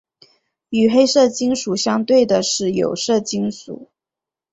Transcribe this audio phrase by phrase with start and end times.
[0.69, 3.91] 与黑色金属相对的是有色金属。